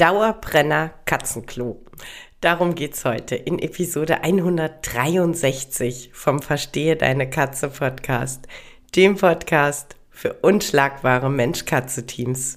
[0.00, 1.84] Dauerbrenner Katzenklo.
[2.40, 8.48] Darum geht's heute in Episode 163 vom Verstehe deine Katze Podcast,
[8.96, 12.56] dem Podcast für unschlagbare Mensch-Katze-Teams.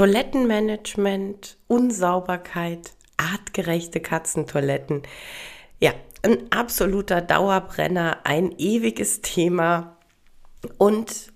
[0.00, 5.02] Toilettenmanagement, Unsauberkeit, artgerechte Katzentoiletten.
[5.78, 5.92] Ja,
[6.22, 9.98] ein absoluter Dauerbrenner, ein ewiges Thema.
[10.78, 11.30] Und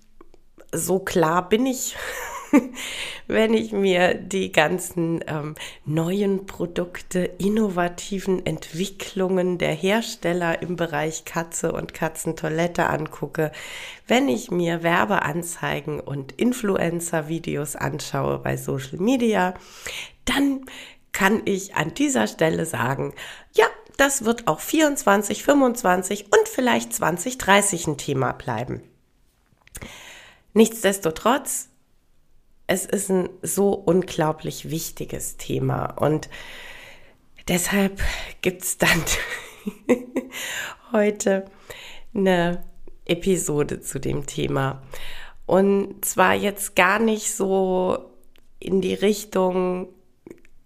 [0.71, 1.95] so klar bin ich
[3.27, 11.71] wenn ich mir die ganzen ähm, neuen Produkte, innovativen Entwicklungen der Hersteller im Bereich Katze
[11.71, 13.51] und Katzentoilette angucke,
[14.07, 19.53] wenn ich mir Werbeanzeigen und Influencer-Videos anschaue bei Social Media,
[20.25, 20.65] dann
[21.11, 23.13] kann ich an dieser Stelle sagen,
[23.53, 23.65] ja,
[23.97, 28.81] das wird auch 24, 25 und vielleicht 2030 ein Thema bleiben.
[30.53, 31.69] Nichtsdestotrotz
[32.67, 36.29] es ist ein so unglaublich wichtiges Thema und
[37.47, 38.01] deshalb
[38.41, 39.03] gibt es dann
[40.91, 41.45] heute
[42.13, 42.63] eine
[43.05, 44.81] Episode zu dem Thema.
[45.45, 48.09] Und zwar jetzt gar nicht so
[48.59, 49.89] in die Richtung,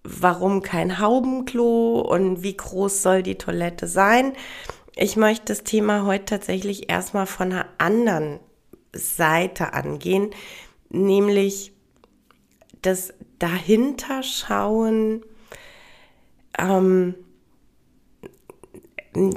[0.04, 4.34] warum kein Haubenklo und wie groß soll die Toilette sein.
[4.96, 8.40] Ich möchte das Thema heute tatsächlich erstmal von einer anderen
[8.94, 10.32] Seite angehen,
[10.90, 11.74] nämlich
[12.82, 15.24] das Dahinterschauen,
[16.58, 17.16] ähm,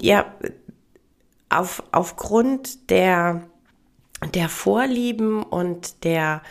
[0.00, 0.34] ja,
[1.48, 3.42] auf, aufgrund der,
[4.34, 6.42] der Vorlieben und der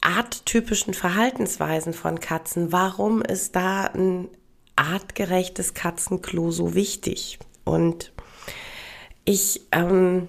[0.00, 4.28] arttypischen Verhaltensweisen von Katzen, warum ist da ein
[4.76, 7.38] artgerechtes Katzenklo so wichtig?
[7.64, 8.12] Und
[9.24, 10.28] ich ähm,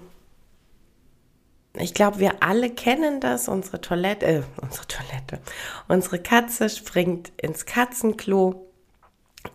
[1.78, 3.48] ich glaube, wir alle kennen das.
[3.48, 5.40] Unsere Toilette, äh, unsere Toilette,
[5.88, 8.66] unsere Katze springt ins Katzenklo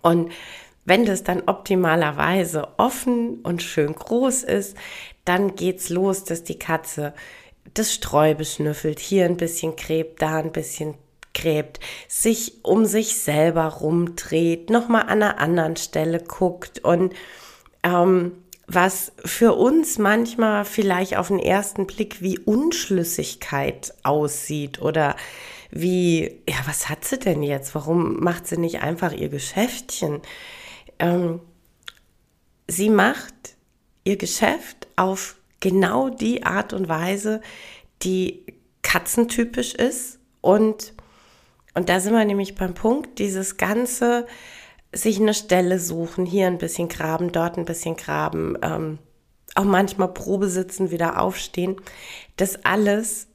[0.01, 0.31] und
[0.85, 4.75] wenn das dann optimalerweise offen und schön groß ist,
[5.25, 7.13] dann geht's los, dass die Katze
[7.73, 10.95] das Streu beschnüffelt, hier ein bisschen gräbt, da ein bisschen
[11.33, 17.13] gräbt, sich um sich selber rumdreht, nochmal an einer anderen Stelle guckt und
[17.83, 18.41] ähm,
[18.73, 25.15] was für uns manchmal vielleicht auf den ersten Blick wie Unschlüssigkeit aussieht oder
[25.71, 27.75] wie, ja, was hat sie denn jetzt?
[27.75, 30.21] Warum macht sie nicht einfach ihr Geschäftchen?
[30.99, 31.41] Ähm,
[32.67, 33.33] sie macht
[34.03, 37.41] ihr Geschäft auf genau die Art und Weise,
[38.03, 38.45] die
[38.81, 40.93] katzentypisch ist und
[41.73, 44.27] und da sind wir nämlich beim Punkt, dieses ganze
[44.94, 49.00] sich eine Stelle suchen, hier ein bisschen graben, dort ein bisschen graben, ähm,
[49.56, 51.78] auch manchmal Probe sitzen, wieder aufstehen.
[52.38, 53.28] Das alles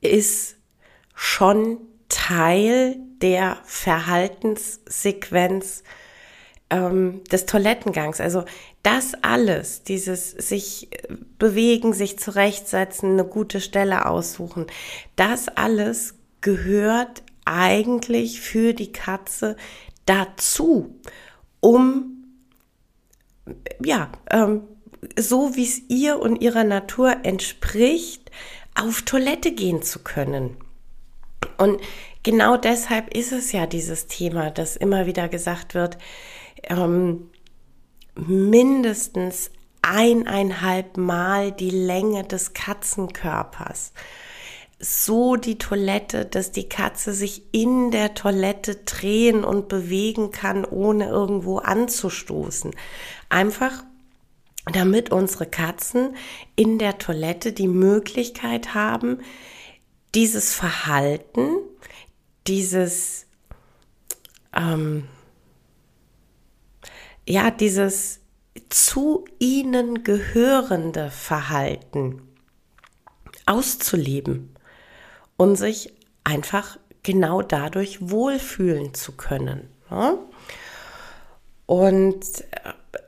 [0.00, 0.56] ist
[1.14, 5.82] schon Teil der Verhaltenssequenz
[6.70, 8.20] ähm, des Toilettengangs.
[8.20, 8.44] Also
[8.82, 10.88] das alles, dieses sich
[11.38, 14.66] bewegen, sich zurechtsetzen, eine gute Stelle aussuchen,
[15.16, 19.56] das alles gehört eigentlich für die Katze
[20.08, 21.00] dazu,
[21.60, 22.18] um
[23.82, 24.62] ja, ähm,
[25.18, 28.30] so wie es ihr und ihrer Natur entspricht,
[28.74, 30.56] auf Toilette gehen zu können.
[31.56, 31.80] Und
[32.22, 35.98] genau deshalb ist es ja dieses Thema, das immer wieder gesagt wird,
[36.64, 37.30] ähm,
[38.14, 39.50] mindestens
[39.82, 43.92] eineinhalb Mal die Länge des Katzenkörpers
[44.80, 51.08] so die Toilette, dass die Katze sich in der Toilette drehen und bewegen kann, ohne
[51.08, 52.74] irgendwo anzustoßen.
[53.28, 53.84] Einfach
[54.72, 56.14] damit unsere Katzen
[56.54, 59.20] in der Toilette die Möglichkeit haben,
[60.14, 61.56] dieses Verhalten,
[62.46, 63.26] dieses,
[64.54, 65.08] ähm,
[67.26, 68.20] ja, dieses
[68.68, 72.22] zu ihnen gehörende Verhalten
[73.46, 74.54] auszuleben
[75.38, 75.94] und sich
[76.24, 79.70] einfach genau dadurch wohlfühlen zu können.
[79.90, 80.18] Ne?
[81.64, 82.44] Und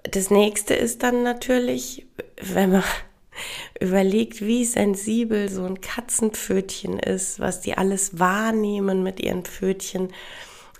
[0.04, 2.06] das nächste ist dann natürlich,
[2.40, 2.84] wenn man
[3.80, 10.08] überlegt, wie sensibel so ein Katzenpfötchen ist, was die alles wahrnehmen mit ihren Pfötchen.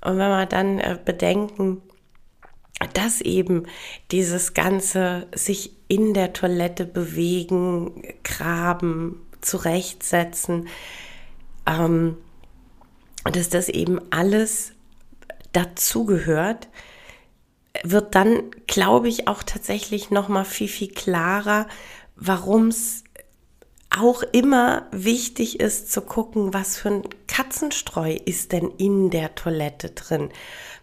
[0.02, 1.82] Und wenn wir dann äh, bedenken,
[2.94, 3.66] dass eben
[4.10, 10.68] dieses ganze sich in der Toilette bewegen, graben, zurechtsetzen,
[11.70, 12.16] ähm,
[13.24, 14.72] dass das eben alles
[15.52, 16.68] dazugehört,
[17.84, 21.66] wird dann, glaube ich, auch tatsächlich noch mal viel viel klarer,
[22.16, 23.04] warum es
[23.96, 29.90] auch immer wichtig ist zu gucken, was für ein Katzenstreu ist denn in der Toilette
[29.90, 30.30] drin.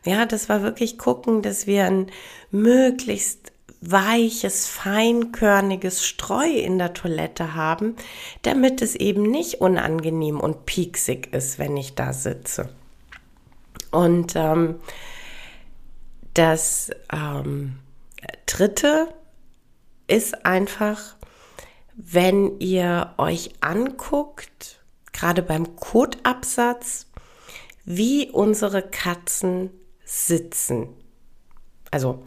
[0.05, 2.07] Ja, das war wirklich gucken, dass wir ein
[2.51, 3.51] möglichst
[3.81, 7.95] weiches, feinkörniges Streu in der Toilette haben,
[8.41, 12.69] damit es eben nicht unangenehm und pieksig ist, wenn ich da sitze.
[13.91, 14.79] Und ähm,
[16.33, 17.79] das ähm,
[18.45, 19.07] dritte
[20.07, 21.15] ist einfach,
[21.95, 24.79] wenn ihr euch anguckt,
[25.13, 27.07] gerade beim Kotabsatz,
[27.85, 29.71] wie unsere Katzen
[30.03, 30.89] sitzen.
[31.89, 32.23] Also,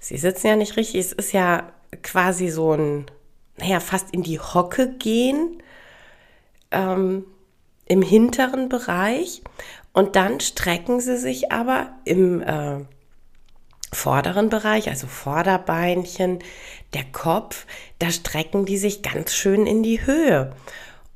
[0.00, 3.06] sie sitzen ja nicht richtig, es ist ja quasi so ein,
[3.58, 5.62] naja, fast in die Hocke gehen
[6.70, 7.24] ähm,
[7.86, 9.42] im hinteren Bereich.
[9.92, 12.80] Und dann strecken sie sich aber im äh,
[13.92, 16.38] vorderen Bereich, also Vorderbeinchen,
[16.94, 17.66] der Kopf,
[17.98, 20.54] da strecken die sich ganz schön in die Höhe.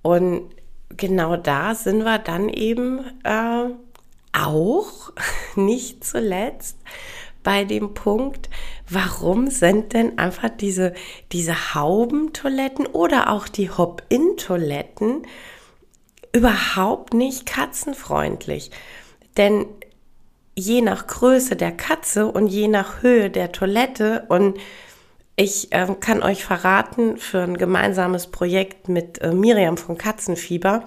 [0.03, 0.51] Und
[0.97, 3.71] genau da sind wir dann eben äh,
[4.33, 5.13] auch
[5.55, 6.77] nicht zuletzt
[7.45, 8.49] bei dem Punkt,
[8.89, 10.93] warum sind denn einfach diese,
[11.33, 15.27] diese Haubentoiletten oder auch die Hop-in-Toiletten
[16.33, 18.71] überhaupt nicht katzenfreundlich?
[19.37, 19.67] Denn
[20.55, 24.59] je nach Größe der Katze und je nach Höhe der Toilette und
[25.37, 30.85] ich äh, kann euch verraten, für ein gemeinsames Projekt mit äh, Miriam von Katzenfieber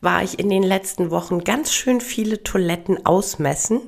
[0.00, 3.80] war ich in den letzten Wochen ganz schön viele Toiletten ausmessen.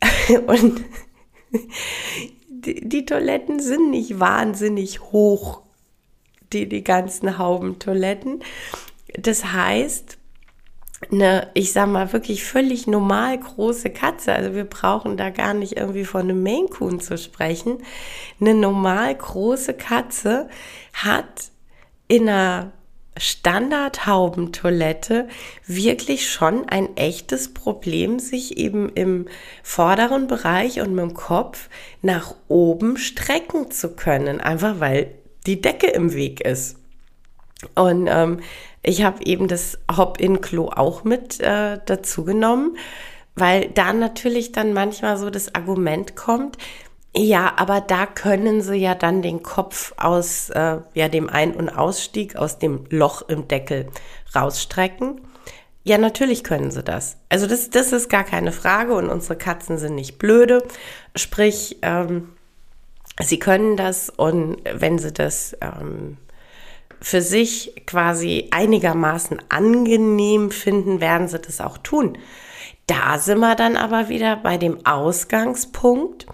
[0.46, 0.84] und
[2.60, 5.62] die, die, Toiletten sind nicht wahnsinnig hoch,
[6.52, 8.42] die, die ganzen Haubentoiletten.
[9.18, 10.18] Das heißt,
[11.10, 15.76] eine, ich sag mal, wirklich völlig normal große Katze, also wir brauchen da gar nicht
[15.76, 17.78] irgendwie von einem Maine Coon zu sprechen,
[18.40, 20.48] eine normal große Katze
[20.92, 21.50] hat
[22.06, 22.72] in einer
[23.16, 25.28] Standardhaubentoilette
[25.66, 29.26] wirklich schon ein echtes Problem, sich eben im
[29.62, 31.68] vorderen Bereich und mit dem Kopf
[32.02, 35.14] nach oben strecken zu können, einfach weil
[35.46, 36.76] die Decke im Weg ist.
[37.74, 38.40] Und ähm,
[38.82, 42.76] ich habe eben das Hop-in-Klo auch mit äh, dazu genommen,
[43.34, 46.56] weil da natürlich dann manchmal so das Argument kommt,
[47.16, 51.68] ja, aber da können sie ja dann den Kopf aus äh, ja, dem Ein- und
[51.68, 53.88] Ausstieg, aus dem Loch im Deckel
[54.34, 55.20] rausstrecken.
[55.82, 57.16] Ja, natürlich können sie das.
[57.28, 60.62] Also das, das ist gar keine Frage und unsere Katzen sind nicht blöde.
[61.16, 62.28] Sprich, ähm,
[63.20, 66.16] sie können das und wenn sie das ähm,
[67.00, 72.18] für sich quasi einigermaßen angenehm finden, werden sie das auch tun.
[72.86, 76.26] Da sind wir dann aber wieder bei dem Ausgangspunkt,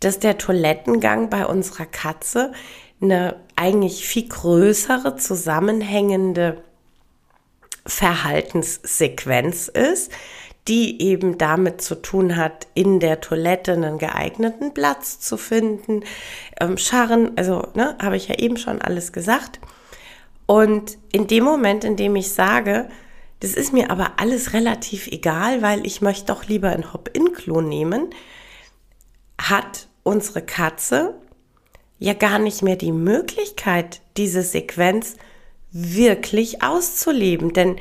[0.00, 2.52] dass der Toilettengang bei unserer Katze
[3.00, 6.62] eine eigentlich viel größere zusammenhängende
[7.86, 10.12] Verhaltenssequenz ist,
[10.68, 16.04] die eben damit zu tun hat, in der Toilette einen geeigneten Platz zu finden.
[16.60, 19.60] Ähm, Scharren, also ne, habe ich ja eben schon alles gesagt.
[20.46, 22.88] Und in dem Moment, in dem ich sage,
[23.40, 28.10] das ist mir aber alles relativ egal, weil ich möchte doch lieber ein Hop-in-Klo nehmen,
[29.40, 31.14] hat unsere Katze
[31.98, 35.16] ja gar nicht mehr die Möglichkeit, diese Sequenz
[35.70, 37.52] wirklich auszuleben.
[37.52, 37.76] Denn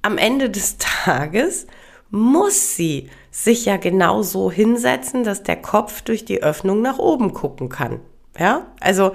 [0.00, 1.66] am Ende des Tages
[2.10, 7.32] muss sie sich ja genau so hinsetzen, dass der Kopf durch die Öffnung nach oben
[7.32, 8.00] gucken kann.
[8.38, 9.12] Ja, also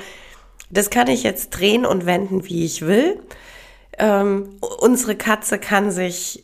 [0.69, 3.21] das kann ich jetzt drehen und wenden, wie ich will.
[3.99, 6.43] Ähm, unsere Katze kann sich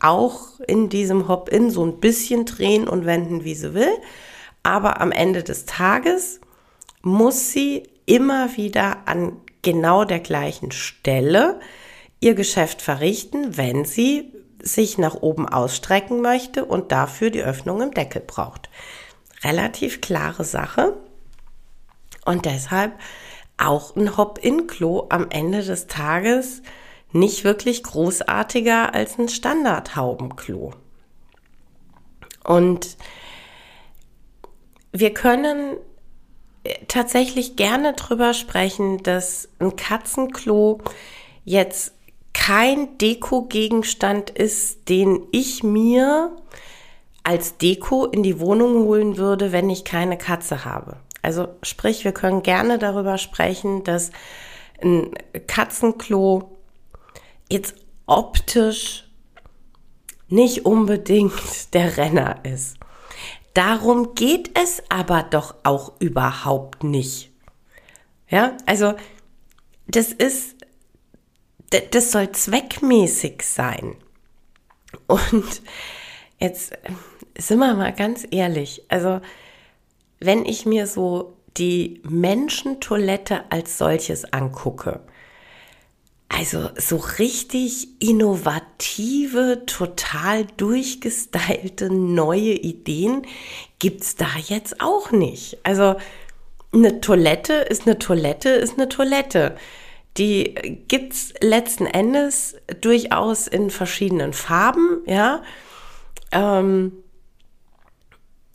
[0.00, 3.92] auch in diesem Hop-In so ein bisschen drehen und wenden, wie sie will.
[4.62, 6.40] Aber am Ende des Tages
[7.02, 11.60] muss sie immer wieder an genau der gleichen Stelle
[12.20, 17.92] ihr Geschäft verrichten, wenn sie sich nach oben ausstrecken möchte und dafür die Öffnung im
[17.92, 18.68] Deckel braucht.
[19.42, 20.96] Relativ klare Sache.
[22.26, 22.92] Und deshalb
[23.56, 26.62] auch ein Hop-in-Klo am Ende des Tages
[27.12, 30.74] nicht wirklich großartiger als ein Standard-Haubenklo.
[32.44, 32.96] Und
[34.92, 35.76] wir können
[36.88, 40.80] tatsächlich gerne drüber sprechen, dass ein Katzenklo
[41.44, 41.94] jetzt
[42.32, 46.36] kein Deko-Gegenstand ist, den ich mir
[47.22, 50.96] als Deko in die Wohnung holen würde, wenn ich keine Katze habe.
[51.22, 54.10] Also sprich, wir können gerne darüber sprechen, dass
[54.82, 55.12] ein
[55.46, 56.56] Katzenklo
[57.50, 57.74] jetzt
[58.06, 59.04] optisch
[60.28, 61.32] nicht unbedingt
[61.74, 62.79] der Renner ist.
[63.60, 67.30] Darum geht es aber doch auch überhaupt nicht.
[68.30, 68.94] Ja, also
[69.86, 70.56] das ist,
[71.90, 73.96] das soll zweckmäßig sein.
[75.06, 75.60] Und
[76.38, 76.72] jetzt
[77.36, 79.20] sind wir mal ganz ehrlich, also
[80.20, 85.00] wenn ich mir so die Menschentoilette als solches angucke,
[86.40, 93.26] also so richtig innovative, total durchgestylte neue Ideen
[93.78, 95.58] gibt's da jetzt auch nicht.
[95.64, 95.96] Also
[96.72, 99.54] eine Toilette ist eine Toilette ist eine Toilette.
[100.16, 100.54] Die
[100.88, 105.42] gibt's letzten Endes durchaus in verschiedenen Farben, ja.
[106.32, 106.92] Ähm,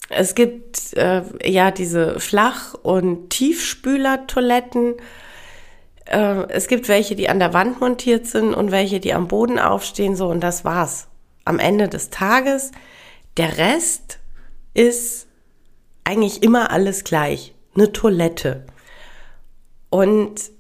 [0.10, 4.96] es gibt äh, ja diese Flach- und Tiefspüler-Toiletten
[6.06, 9.60] äh, es gibt welche, die an der Wand montiert sind und welche, die am Boden
[9.60, 11.08] aufstehen, so und das war's.
[11.44, 12.72] Am Ende des Tages.
[13.38, 14.20] Der Rest
[14.74, 15.28] ist
[16.04, 17.54] eigentlich immer alles gleich.
[17.76, 18.66] Eine Toilette.
[19.90, 20.52] Und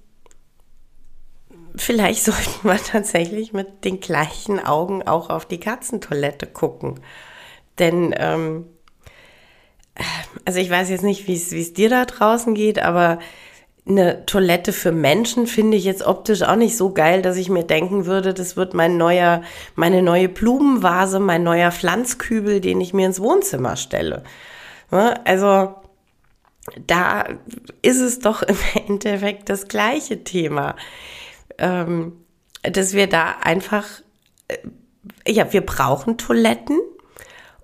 [1.76, 7.00] vielleicht sollten wir tatsächlich mit den gleichen Augen auch auf die Katzentoilette gucken.
[7.80, 8.66] Denn, ähm,
[10.46, 13.20] also ich weiß jetzt nicht, wie es dir da draußen geht, aber
[13.88, 17.64] eine Toilette für Menschen finde ich jetzt optisch auch nicht so geil, dass ich mir
[17.64, 19.44] denken würde, das wird mein neuer,
[19.76, 24.24] meine neue Blumenvase, mein neuer Pflanzkübel, den ich mir ins Wohnzimmer stelle.
[24.90, 25.76] Also,
[26.88, 27.26] da
[27.84, 30.76] ist es doch im Endeffekt das gleiche Thema,
[31.60, 32.14] ähm,
[32.64, 33.86] dass wir da einfach,
[34.48, 34.58] äh,
[35.28, 36.80] ja, wir brauchen Toiletten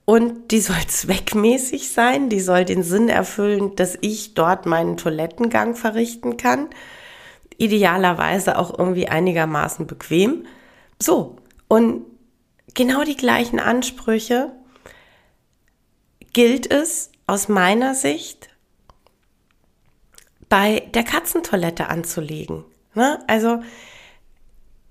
[0.06, 5.76] und die soll zweckmäßig sein, die soll den Sinn erfüllen, dass ich dort meinen Toilettengang
[5.76, 6.70] verrichten kann.
[7.58, 10.46] Idealerweise auch irgendwie einigermaßen bequem.
[11.00, 12.06] So, und
[12.74, 14.52] genau die gleichen Ansprüche
[16.34, 18.50] gilt es aus meiner Sicht
[20.50, 22.66] bei der Katzentoilette anzulegen.
[22.94, 23.24] Ne?
[23.28, 23.62] Also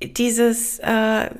[0.02, 1.30] dieses äh,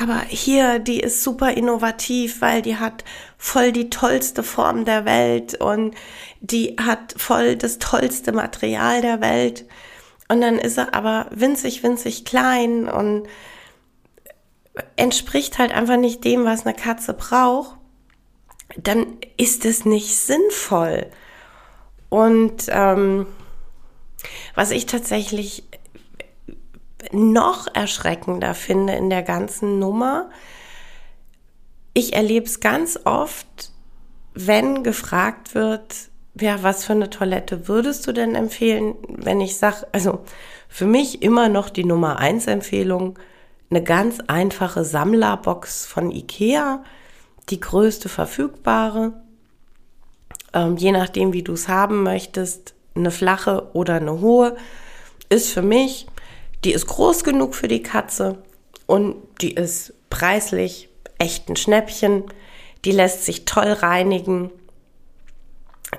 [0.00, 3.04] aber hier, die ist super innovativ, weil die hat
[3.38, 5.94] voll die tollste Form der Welt und
[6.40, 9.66] die hat voll das tollste Material der Welt.
[10.28, 13.26] Und dann ist er aber winzig, winzig klein und
[14.96, 17.76] entspricht halt einfach nicht dem, was eine Katze braucht.
[18.76, 21.06] Dann ist es nicht sinnvoll.
[22.08, 23.26] Und ähm,
[24.54, 25.64] was ich tatsächlich
[27.12, 30.30] noch erschreckender finde in der ganzen Nummer,
[31.94, 33.72] ich erlebe es ganz oft,
[34.34, 39.86] wenn gefragt wird, ja, was für eine Toilette würdest du denn empfehlen, wenn ich sage,
[39.92, 40.20] also
[40.68, 43.18] für mich immer noch die Nummer eins Empfehlung,
[43.70, 46.84] eine ganz einfache Sammlerbox von Ikea,
[47.50, 49.12] die größte verfügbare,
[50.52, 54.56] ähm, je nachdem, wie du es haben möchtest, eine flache oder eine hohe,
[55.28, 56.06] ist für mich
[56.64, 58.42] die ist groß genug für die Katze
[58.86, 60.88] und die ist preislich
[61.18, 62.24] echt ein Schnäppchen.
[62.84, 64.50] Die lässt sich toll reinigen.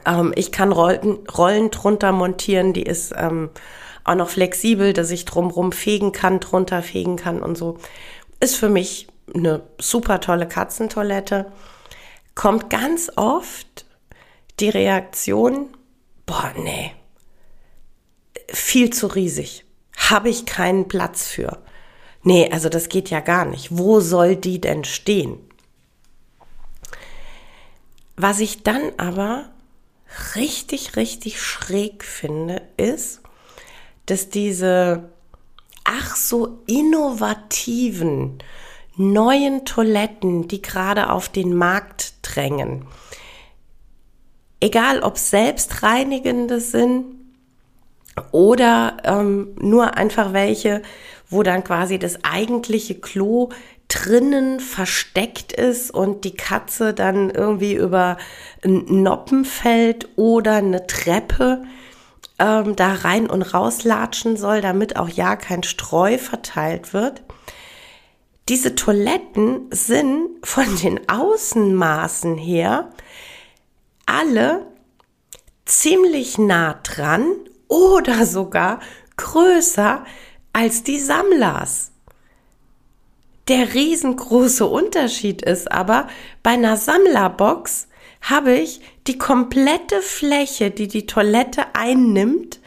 [0.06, 2.74] Ähm, ich kann Rollen, Rollen drunter montieren.
[2.74, 3.50] Die ist ähm,
[4.04, 7.78] auch noch flexibel, dass ich drumrum fegen kann, drunter fegen kann und so.
[8.40, 11.52] Ist für mich eine super tolle Katzentoilette.
[12.36, 13.86] Kommt ganz oft
[14.60, 15.70] die Reaktion,
[16.26, 16.92] boah, nee,
[18.48, 19.66] viel zu riesig
[20.10, 21.60] habe ich keinen Platz für.
[22.24, 23.78] Nee, also das geht ja gar nicht.
[23.78, 25.38] Wo soll die denn stehen?
[28.16, 29.50] Was ich dann aber
[30.36, 33.22] richtig, richtig schräg finde, ist,
[34.06, 35.10] dass diese
[35.84, 38.40] ach so innovativen
[38.96, 42.86] neuen Toiletten, die gerade auf den Markt drängen,
[44.60, 47.21] egal ob selbstreinigende sind
[48.32, 50.82] oder ähm, nur einfach welche,
[51.30, 53.50] wo dann quasi das eigentliche Klo
[53.88, 58.18] drinnen versteckt ist und die Katze dann irgendwie über
[58.64, 61.64] ein Noppen fällt oder eine Treppe
[62.40, 67.22] ähm, da rein und rauslatschen soll, damit auch ja kein Streu verteilt wird.
[68.50, 72.90] Diese Toiletten sind von den Außenmaßen her
[74.06, 74.66] alle
[75.66, 77.24] ziemlich nah dran
[77.72, 78.82] oder sogar
[79.16, 80.04] größer
[80.52, 81.92] als die Sammlers.
[83.48, 86.08] Der riesengroße Unterschied ist aber,
[86.44, 87.88] bei einer Sammlerbox
[88.22, 92.60] habe ich die komplette Fläche, die die Toilette einnimmt,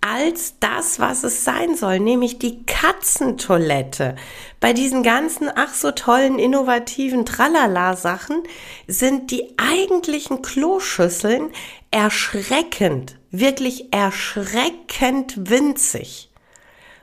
[0.00, 4.16] als das, was es sein soll, nämlich die Katzentoilette.
[4.60, 8.42] Bei diesen ganzen ach so tollen, innovativen Tralala-Sachen
[8.86, 11.50] sind die eigentlichen Kloschüsseln
[11.90, 16.30] erschreckend, wirklich erschreckend winzig.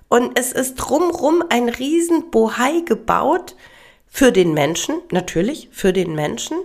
[0.10, 3.56] Und es ist drumrum ein riesen Bohai gebaut
[4.08, 6.58] für den Menschen, natürlich für den Menschen.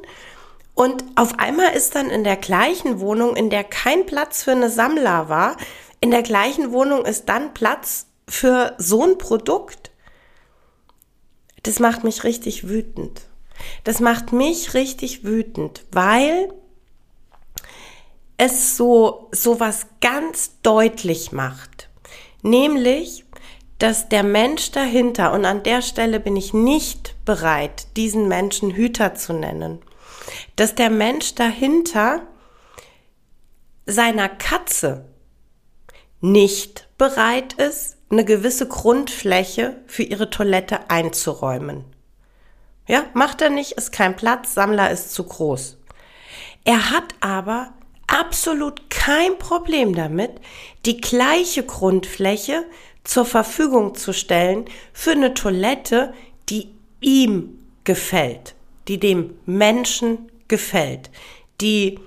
[0.75, 4.68] Und auf einmal ist dann in der gleichen Wohnung, in der kein Platz für eine
[4.68, 5.56] Sammler war,
[6.00, 9.90] in der gleichen Wohnung ist dann Platz für so ein Produkt.
[11.62, 13.23] Das macht mich richtig wütend.
[13.85, 16.52] Das macht mich richtig wütend, weil
[18.37, 21.88] es so, so was ganz deutlich macht.
[22.43, 23.25] Nämlich,
[23.78, 29.14] dass der Mensch dahinter, und an der Stelle bin ich nicht bereit, diesen Menschen Hüter
[29.14, 29.81] zu nennen,
[30.57, 32.23] dass der Mensch dahinter
[33.87, 35.07] seiner Katze
[36.21, 41.85] nicht bereit ist, eine gewisse Grundfläche für ihre Toilette einzuräumen.
[42.87, 45.76] Ja, macht er nicht, ist kein Platz, Sammler ist zu groß.
[46.64, 47.73] Er hat aber
[48.18, 50.32] absolut kein Problem damit,
[50.85, 52.64] die gleiche Grundfläche
[53.04, 56.14] zur Verfügung zu stellen für eine Toilette,
[56.49, 56.70] die
[57.00, 58.54] ihm gefällt,
[58.88, 61.11] die dem Menschen gefällt,
[61.61, 62.00] die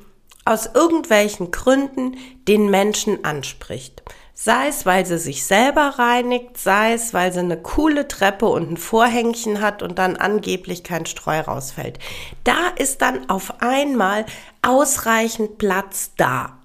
[0.45, 4.01] aus irgendwelchen Gründen den Menschen anspricht.
[4.41, 8.71] Sei es, weil sie sich selber reinigt, sei es, weil sie eine coole Treppe und
[8.71, 11.99] ein Vorhängchen hat und dann angeblich kein Streu rausfällt.
[12.45, 14.25] Da ist dann auf einmal
[14.61, 16.57] ausreichend Platz da.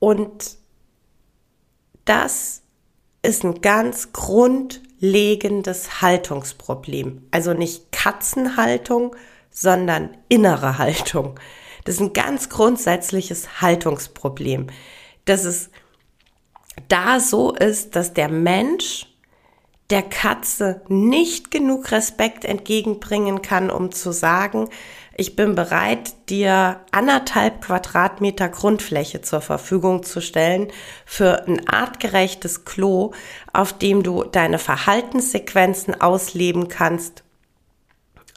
[0.00, 0.56] Und
[2.04, 2.62] das
[3.22, 7.28] ist ein ganz grundlegendes Haltungsproblem.
[7.30, 9.14] Also nicht Katzenhaltung,
[9.52, 11.38] sondern innere Haltung.
[11.84, 14.66] Das ist ein ganz grundsätzliches Haltungsproblem.
[15.24, 15.70] Dass es
[16.88, 19.06] da so ist, dass der Mensch
[19.90, 24.68] der Katze nicht genug Respekt entgegenbringen kann, um zu sagen,
[25.16, 30.68] ich bin bereit, dir anderthalb Quadratmeter Grundfläche zur Verfügung zu stellen
[31.06, 33.12] für ein artgerechtes Klo,
[33.52, 37.24] auf dem du deine Verhaltenssequenzen ausleben kannst,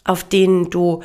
[0.06, 1.04] auf denen du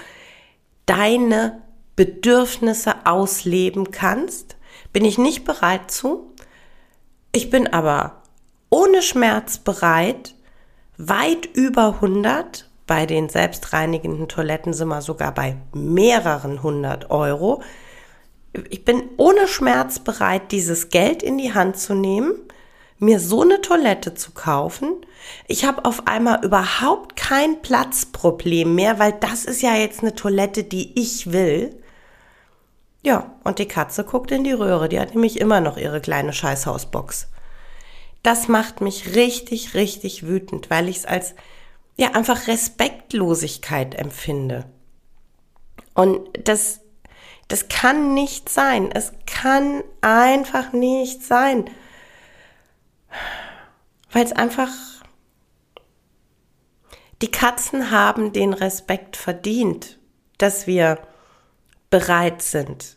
[0.87, 1.61] deine
[1.97, 4.57] Bedürfnisse ausleben kannst,
[4.93, 6.33] bin ich nicht bereit zu.
[7.37, 8.23] Ich bin aber
[8.71, 10.35] ohne Schmerz bereit,
[10.97, 17.61] weit über 100, bei den selbstreinigenden Toiletten sind wir sogar bei mehreren hundert Euro.
[18.71, 22.33] Ich bin ohne Schmerz bereit, dieses Geld in die Hand zu nehmen,
[22.99, 24.95] mir so eine Toilette zu kaufen.
[25.47, 30.65] Ich habe auf einmal überhaupt kein Platzproblem mehr, weil das ist ja jetzt eine Toilette,
[30.65, 31.83] die ich will.
[33.07, 34.89] Ja, und die Katze guckt in die Röhre.
[34.89, 37.29] Die hat nämlich immer noch ihre kleine Scheißhausbox.
[38.25, 41.37] Das macht mich richtig, richtig wütend, weil ich es als
[41.97, 44.65] ja einfach Respektlosigkeit empfinde.
[45.95, 46.81] Und das,
[47.47, 48.91] das kann nicht sein.
[48.91, 51.71] Es kann einfach nicht sein.
[54.11, 54.73] Weil es einfach,
[57.23, 60.01] die Katzen haben den Respekt verdient,
[60.39, 60.99] dass wir
[61.91, 62.97] bereit sind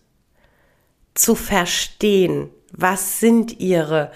[1.13, 4.11] zu verstehen, was sind ihre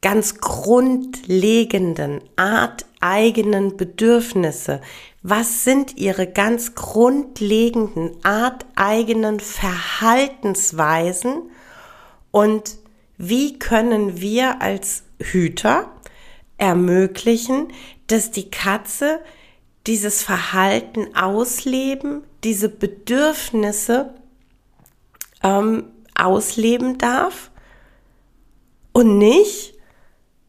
[0.00, 4.80] ganz grundlegenden, arteigenen Bedürfnisse,
[5.22, 11.50] was sind ihre ganz grundlegenden, arteigenen Verhaltensweisen
[12.30, 12.78] und
[13.18, 15.90] wie können wir als Hüter
[16.58, 17.72] ermöglichen,
[18.06, 19.20] dass die Katze
[19.86, 24.14] dieses Verhalten ausleben, diese Bedürfnisse
[25.42, 27.50] ähm, ausleben darf
[28.92, 29.74] und nicht,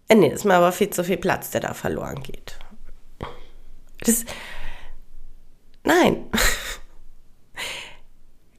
[0.08, 2.58] äh, nee, das ist mir aber viel zu viel Platz, der da verloren geht.
[4.00, 4.26] Das,
[5.84, 6.26] nein.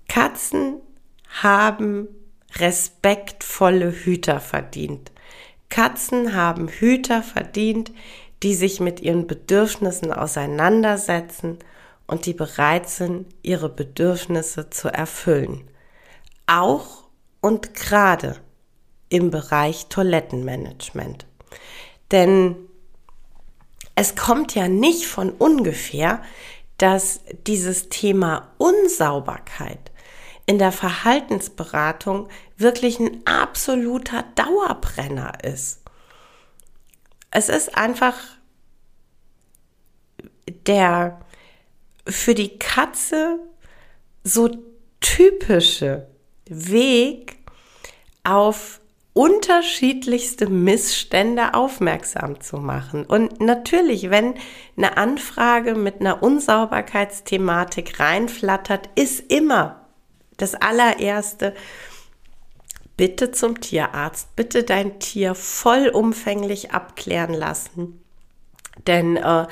[0.09, 0.81] Katzen
[1.43, 2.09] haben
[2.57, 5.13] respektvolle Hüter verdient.
[5.69, 7.93] Katzen haben Hüter verdient,
[8.43, 11.59] die sich mit ihren Bedürfnissen auseinandersetzen
[12.07, 15.69] und die bereit sind, ihre Bedürfnisse zu erfüllen.
[16.47, 17.05] Auch
[17.41, 18.37] und gerade
[19.09, 21.27] im Bereich Toilettenmanagement.
[22.11, 22.57] Denn
[23.95, 26.23] es kommt ja nicht von ungefähr,
[26.79, 29.91] dass dieses Thema Unsauberkeit
[30.47, 35.83] in der Verhaltensberatung wirklich ein absoluter Dauerbrenner ist.
[37.31, 38.17] Es ist einfach
[40.67, 41.21] der
[42.07, 43.39] für die Katze
[44.25, 44.51] so
[45.01, 46.09] typische
[46.47, 47.37] Weg
[48.25, 48.81] auf
[49.13, 53.05] unterschiedlichste Missstände aufmerksam zu machen.
[53.05, 54.35] Und natürlich, wenn
[54.77, 59.89] eine Anfrage mit einer Unsauberkeitsthematik reinflattert, ist immer
[60.37, 61.55] das allererste,
[62.99, 68.05] bitte zum Tierarzt, bitte dein Tier vollumfänglich abklären lassen.
[68.87, 69.47] Denn äh,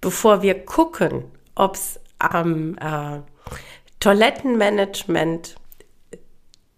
[0.00, 3.20] bevor wir gucken, ob es am äh,
[4.00, 5.56] Toilettenmanagement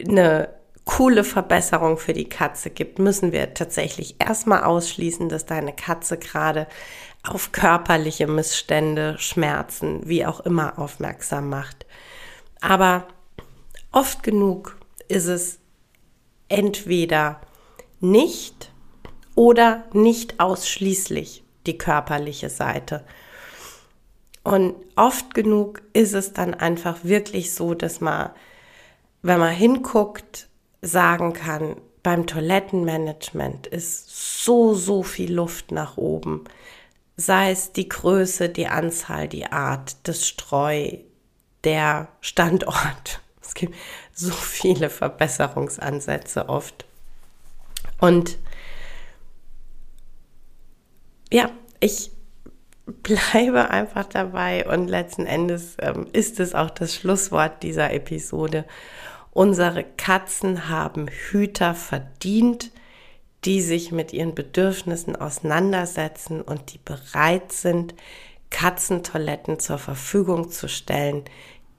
[0.05, 0.49] eine
[0.87, 6.67] coole Verbesserung für die Katze gibt, müssen wir tatsächlich erstmal ausschließen, dass deine Katze gerade
[7.25, 11.85] auf körperliche Missstände, Schmerzen, wie auch immer aufmerksam macht.
[12.63, 13.07] Aber
[13.93, 15.59] oft genug ist es
[16.49, 17.41] entweder
[18.01, 18.71] nicht
[19.35, 23.05] oder nicht ausschließlich die körperliche Seite.
[24.43, 28.31] Und oft genug ist es dann einfach wirklich so, dass man,
[29.23, 30.49] wenn man hinguckt,
[30.83, 36.45] sagen kann, beim Toilettenmanagement ist so, so viel Luft nach oben.
[37.17, 40.93] Sei es die Größe, die Anzahl, die Art, das Streu,
[41.65, 43.21] der Standort.
[43.49, 43.77] Es gibt
[44.17, 46.87] so viele Verbesserungsansätze oft.
[48.01, 48.39] Und
[51.31, 51.51] ja,
[51.81, 52.11] ich
[52.87, 58.65] bleibe einfach dabei und letzten Endes ähm, ist es auch das Schlusswort dieser Episode.
[59.33, 62.71] Unsere Katzen haben Hüter verdient,
[63.45, 67.95] die sich mit ihren Bedürfnissen auseinandersetzen und die bereit sind,
[68.51, 71.25] Katzentoiletten zur Verfügung zu stellen,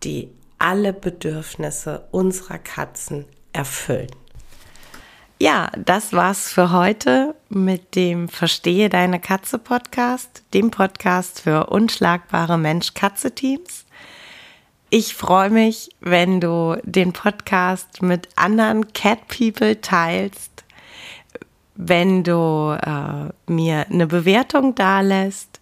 [0.04, 4.12] die alle Bedürfnisse unserer Katzen erfüllen.
[5.40, 12.58] Ja, das war's für heute mit dem Verstehe deine Katze Podcast, dem Podcast für unschlagbare
[12.58, 13.86] Mensch-Katze-Teams.
[14.90, 20.64] Ich freue mich, wenn du den Podcast mit anderen Cat People teilst,
[21.76, 25.62] wenn du äh, mir eine Bewertung dalässt